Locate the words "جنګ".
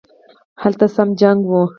1.21-1.39